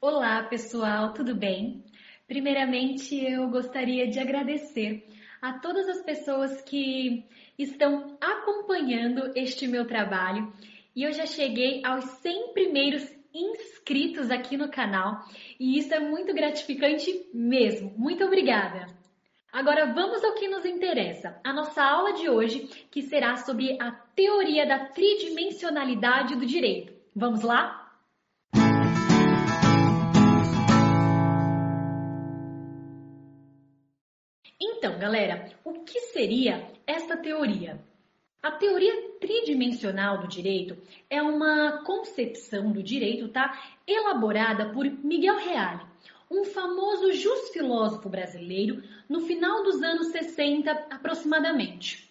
Olá, 0.00 0.44
pessoal, 0.44 1.12
tudo 1.12 1.34
bem? 1.34 1.84
Primeiramente, 2.28 3.16
eu 3.16 3.48
gostaria 3.48 4.06
de 4.06 4.20
agradecer 4.20 5.04
a 5.42 5.54
todas 5.54 5.88
as 5.88 6.00
pessoas 6.02 6.60
que 6.60 7.26
estão 7.58 8.16
acompanhando 8.20 9.32
este 9.34 9.66
meu 9.66 9.88
trabalho 9.88 10.52
e 10.94 11.02
eu 11.02 11.10
já 11.10 11.26
cheguei 11.26 11.84
aos 11.84 12.04
100 12.04 12.52
primeiros 12.52 13.12
inscritos 13.34 14.30
aqui 14.30 14.56
no 14.56 14.70
canal 14.70 15.18
e 15.58 15.76
isso 15.76 15.92
é 15.92 15.98
muito 15.98 16.32
gratificante 16.32 17.28
mesmo. 17.34 17.92
Muito 17.96 18.24
obrigada! 18.24 18.86
Agora 19.52 19.92
vamos 19.92 20.22
ao 20.22 20.34
que 20.34 20.46
nos 20.46 20.64
interessa, 20.64 21.40
a 21.42 21.52
nossa 21.52 21.82
aula 21.82 22.12
de 22.12 22.30
hoje, 22.30 22.68
que 22.88 23.02
será 23.02 23.34
sobre 23.38 23.76
a 23.82 23.90
teoria 23.90 24.64
da 24.64 24.78
tridimensionalidade 24.90 26.36
do 26.36 26.46
direito. 26.46 26.92
Vamos 27.16 27.42
lá? 27.42 27.87
Então, 34.60 34.98
galera, 34.98 35.52
o 35.64 35.84
que 35.84 36.00
seria 36.00 36.72
esta 36.84 37.16
teoria? 37.16 37.80
A 38.42 38.50
teoria 38.50 39.10
tridimensional 39.20 40.18
do 40.18 40.26
direito 40.26 40.76
é 41.08 41.22
uma 41.22 41.84
concepção 41.84 42.72
do 42.72 42.82
direito, 42.82 43.28
tá? 43.28 43.56
Elaborada 43.86 44.70
por 44.70 44.84
Miguel 44.84 45.36
Reale, 45.38 45.82
um 46.28 46.44
famoso 46.44 47.12
filósofo 47.52 48.08
brasileiro 48.08 48.82
no 49.08 49.20
final 49.20 49.62
dos 49.62 49.80
anos 49.82 50.08
60 50.08 50.70
aproximadamente. 50.90 52.10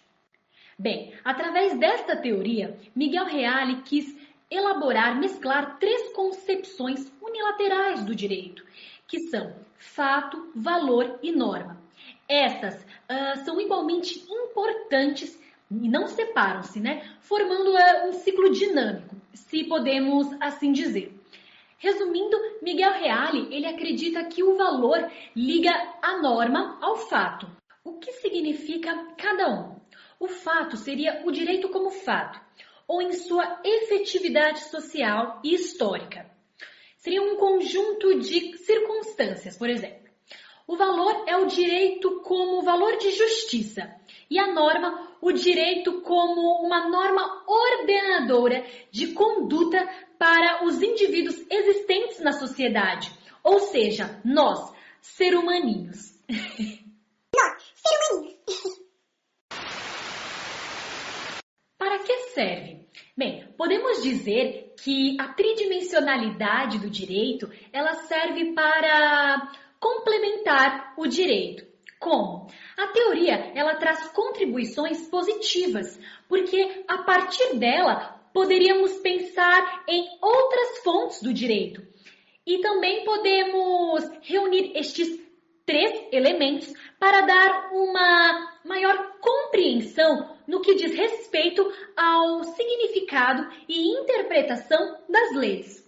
Bem, 0.78 1.12
através 1.24 1.78
desta 1.78 2.16
teoria, 2.16 2.78
Miguel 2.94 3.26
Reale 3.26 3.82
quis 3.82 4.16
elaborar, 4.50 5.18
mesclar 5.18 5.78
três 5.78 6.12
concepções 6.12 7.12
unilaterais 7.20 8.04
do 8.04 8.14
direito, 8.14 8.64
que 9.06 9.20
são 9.28 9.54
fato, 9.76 10.50
valor 10.54 11.18
e 11.22 11.30
norma. 11.30 11.87
Essas 12.28 12.74
uh, 12.82 13.44
são 13.44 13.58
igualmente 13.60 14.22
importantes 14.30 15.40
e 15.70 15.88
não 15.88 16.06
separam-se, 16.06 16.78
né? 16.78 17.02
Formando 17.20 17.72
uh, 17.72 18.08
um 18.08 18.12
ciclo 18.12 18.50
dinâmico, 18.50 19.16
se 19.32 19.64
podemos 19.64 20.28
assim 20.40 20.72
dizer. 20.72 21.18
Resumindo, 21.78 22.36
Miguel 22.60 22.92
Reale, 22.92 23.54
ele 23.54 23.66
acredita 23.66 24.24
que 24.24 24.42
o 24.42 24.56
valor 24.56 25.10
liga 25.34 25.70
a 26.02 26.20
norma 26.20 26.76
ao 26.82 26.96
fato. 26.96 27.48
O 27.84 27.94
que 27.94 28.12
significa 28.12 29.14
cada 29.16 29.48
um? 29.48 29.78
O 30.20 30.26
fato 30.26 30.76
seria 30.76 31.22
o 31.24 31.30
direito 31.30 31.68
como 31.68 31.90
fato, 31.90 32.40
ou 32.86 33.00
em 33.00 33.12
sua 33.12 33.60
efetividade 33.64 34.64
social 34.64 35.40
e 35.44 35.54
histórica. 35.54 36.28
Seria 36.96 37.22
um 37.22 37.36
conjunto 37.36 38.18
de 38.18 38.58
circunstâncias, 38.58 39.56
por 39.56 39.70
exemplo. 39.70 40.07
O 40.68 40.76
valor 40.76 41.24
é 41.26 41.34
o 41.34 41.46
direito 41.46 42.20
como 42.20 42.60
valor 42.60 42.98
de 42.98 43.10
justiça 43.12 43.90
e 44.28 44.38
a 44.38 44.52
norma, 44.52 45.16
o 45.18 45.32
direito 45.32 46.02
como 46.02 46.62
uma 46.62 46.90
norma 46.90 47.42
ordenadora 47.46 48.66
de 48.90 49.14
conduta 49.14 49.88
para 50.18 50.66
os 50.66 50.82
indivíduos 50.82 51.42
existentes 51.50 52.20
na 52.20 52.32
sociedade, 52.32 53.10
ou 53.42 53.60
seja, 53.60 54.20
nós, 54.22 54.70
ser 55.00 55.34
humaninhos. 55.34 56.12
Nós, 57.34 57.62
ser 57.74 57.98
humaninhos. 58.12 58.38
Para 61.78 61.98
que 62.00 62.14
serve? 62.34 62.86
Bem, 63.16 63.48
podemos 63.56 64.02
dizer 64.02 64.74
que 64.82 65.16
a 65.18 65.32
tridimensionalidade 65.32 66.78
do 66.78 66.90
direito, 66.90 67.50
ela 67.72 67.94
serve 67.94 68.52
para 68.52 69.50
complementar 69.80 70.94
o 70.96 71.06
direito. 71.06 71.66
Como? 71.98 72.46
A 72.76 72.86
teoria, 72.88 73.52
ela 73.54 73.74
traz 73.74 74.08
contribuições 74.12 75.08
positivas, 75.08 75.98
porque 76.28 76.84
a 76.86 76.98
partir 76.98 77.56
dela 77.56 78.18
poderíamos 78.32 78.92
pensar 78.98 79.84
em 79.88 80.06
outras 80.22 80.78
fontes 80.84 81.22
do 81.22 81.32
direito. 81.32 81.82
E 82.46 82.60
também 82.60 83.04
podemos 83.04 84.04
reunir 84.22 84.72
estes 84.76 85.20
três 85.66 86.08
elementos 86.12 86.72
para 86.98 87.22
dar 87.22 87.72
uma 87.72 88.58
maior 88.64 89.18
compreensão 89.20 90.36
no 90.46 90.62
que 90.62 90.76
diz 90.76 90.94
respeito 90.94 91.70
ao 91.96 92.44
significado 92.44 93.46
e 93.68 94.00
interpretação 94.00 94.98
das 95.08 95.34
leis. 95.34 95.87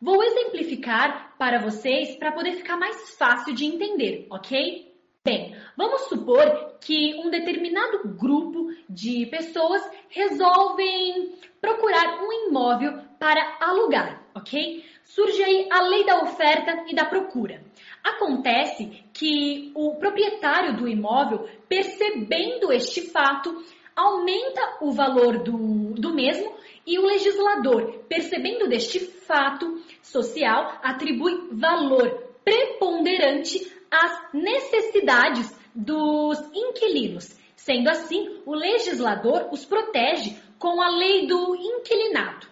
Vou 0.00 0.24
exemplificar 0.24 1.34
para 1.36 1.60
vocês 1.60 2.16
para 2.16 2.32
poder 2.32 2.52
ficar 2.52 2.78
mais 2.78 3.14
fácil 3.18 3.54
de 3.54 3.66
entender, 3.66 4.26
ok? 4.30 4.90
Bem, 5.22 5.54
vamos 5.76 6.08
supor 6.08 6.78
que 6.80 7.14
um 7.16 7.28
determinado 7.28 8.08
grupo 8.16 8.70
de 8.88 9.26
pessoas 9.26 9.82
resolvem 10.08 11.34
procurar 11.60 12.18
um 12.22 12.48
imóvel 12.48 12.98
para 13.18 13.58
alugar, 13.60 14.24
ok? 14.34 14.82
Surge 15.04 15.42
aí 15.42 15.68
a 15.70 15.82
lei 15.82 16.06
da 16.06 16.22
oferta 16.22 16.86
e 16.88 16.94
da 16.94 17.04
procura. 17.04 17.62
Acontece 18.02 19.04
que 19.12 19.70
o 19.74 19.96
proprietário 19.96 20.78
do 20.78 20.88
imóvel, 20.88 21.46
percebendo 21.68 22.72
este 22.72 23.02
fato, 23.02 23.62
aumenta 23.94 24.78
o 24.80 24.92
valor 24.92 25.42
do, 25.42 25.92
do 25.92 26.14
mesmo 26.14 26.54
e 26.86 26.98
o 26.98 27.06
legislador, 27.06 28.04
percebendo 28.08 28.68
deste 28.68 28.98
fato 29.00 29.82
social, 30.02 30.78
atribui 30.82 31.48
valor 31.52 32.30
preponderante 32.44 33.72
às 33.90 34.32
necessidades 34.32 35.54
dos 35.74 36.38
inquilinos. 36.54 37.38
Sendo 37.56 37.88
assim, 37.90 38.40
o 38.46 38.54
legislador 38.54 39.48
os 39.52 39.64
protege 39.64 40.36
com 40.58 40.80
a 40.80 40.88
lei 40.90 41.26
do 41.26 41.54
inquilinato, 41.54 42.50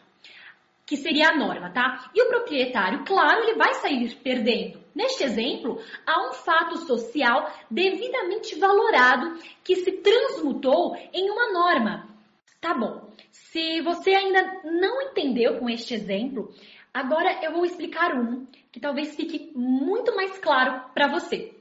que 0.85 0.97
seria 0.97 1.31
a 1.31 1.37
norma, 1.37 1.71
tá? 1.71 2.11
E 2.15 2.23
o 2.23 2.29
proprietário, 2.29 3.05
claro, 3.05 3.43
ele 3.43 3.57
vai 3.57 3.75
sair 3.75 4.15
perdendo. 4.17 4.81
Neste 4.95 5.25
exemplo, 5.25 5.81
há 6.07 6.29
um 6.29 6.33
fato 6.33 6.79
social 6.79 7.53
devidamente 7.71 8.59
valorado 8.59 9.39
que 9.63 9.77
se 9.77 9.93
transmutou 9.93 10.97
em 11.13 11.31
uma 11.31 11.53
norma. 11.53 12.18
Tá 12.61 12.75
bom. 12.75 13.13
Se 13.31 13.81
você 13.83 14.11
ainda 14.15 14.63
não 14.65 15.01
entendeu 15.03 15.59
com 15.59 15.71
este 15.71 15.95
exemplo, 15.95 16.53
agora 16.93 17.39
eu 17.45 17.53
vou 17.53 17.65
explicar 17.65 18.15
um 18.15 18.47
que 18.73 18.81
talvez 18.81 19.15
fique 19.15 19.53
muito 19.55 20.15
mais 20.17 20.39
claro 20.39 20.91
para 20.93 21.09
você. 21.09 21.55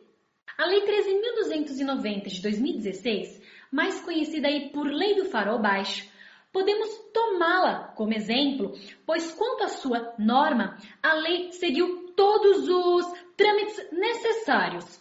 A 0.57 0.65
Lei 0.65 0.81
13.290 0.81 2.27
de 2.29 2.41
2016, 2.41 3.41
mais 3.71 3.99
conhecida 4.01 4.47
aí 4.47 4.69
por 4.69 4.87
Lei 4.87 5.15
do 5.15 5.25
Farol 5.25 5.59
Baixo, 5.59 6.09
podemos 6.51 6.89
tomá-la 7.13 7.89
como 7.95 8.13
exemplo, 8.13 8.73
pois 9.05 9.31
quanto 9.33 9.65
à 9.65 9.67
sua 9.67 10.15
norma, 10.17 10.77
a 11.03 11.13
lei 11.13 11.51
seguiu 11.51 12.13
todos 12.15 12.67
os 12.67 13.05
trâmites 13.35 13.91
necessários. 13.91 14.99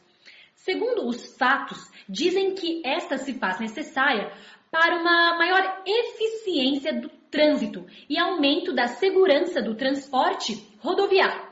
Segundo 0.55 1.07
os 1.07 1.35
fatos, 1.37 1.91
dizem 2.09 2.55
que 2.55 2.83
esta 2.85 3.19
se 3.19 3.35
faz 3.35 3.59
necessária 3.61 4.33
para 4.71 4.97
uma 4.97 5.37
maior 5.39 5.83
eficiência 5.87 6.93
do 7.01 7.09
trânsito 7.31 7.87
e 8.09 8.19
aumento 8.19 8.73
da 8.73 8.87
segurança 8.87 9.63
do 9.63 9.75
transporte 9.75 10.67
rodoviário. 10.81 11.47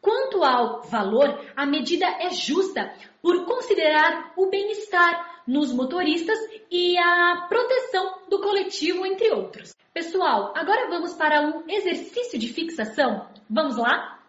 Quanto 0.00 0.42
ao 0.42 0.82
valor, 0.82 1.44
a 1.54 1.66
medida 1.66 2.06
é 2.06 2.30
justa 2.30 2.92
por 3.20 3.44
considerar 3.44 4.32
o 4.36 4.46
bem-estar 4.48 5.42
nos 5.46 5.72
motoristas 5.72 6.38
e 6.70 6.96
a 6.96 7.46
proteção 7.48 8.20
do 8.28 8.40
coletivo, 8.40 9.04
entre 9.04 9.30
outros. 9.30 9.74
Pessoal, 9.92 10.52
agora 10.56 10.88
vamos 10.88 11.12
para 11.14 11.42
um 11.42 11.64
exercício 11.68 12.38
de 12.38 12.48
fixação. 12.48 13.26
Vamos 13.48 13.76
lá? 13.76 14.19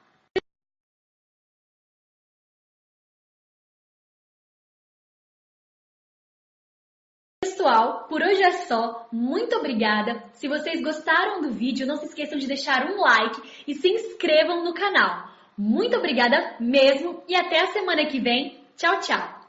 Pessoal, 7.44 8.06
por 8.08 8.22
hoje 8.22 8.44
é 8.44 8.52
só. 8.52 9.08
Muito 9.12 9.56
obrigada. 9.56 10.24
Se 10.34 10.48
vocês 10.48 10.80
gostaram 10.80 11.42
do 11.42 11.52
vídeo, 11.52 11.88
não 11.88 11.96
se 11.96 12.06
esqueçam 12.06 12.38
de 12.38 12.46
deixar 12.46 12.86
um 12.86 13.02
like 13.02 13.42
e 13.68 13.74
se 13.74 13.90
inscrevam 13.90 14.64
no 14.64 14.76
canal. 14.76 15.28
Muito 15.58 15.98
obrigada 15.98 16.56
mesmo 16.60 17.24
e 17.28 17.36
até 17.36 17.62
a 17.62 17.72
semana 17.74 18.06
que 18.06 18.20
vem. 18.20 18.64
Tchau, 18.78 19.00
tchau! 19.00 19.41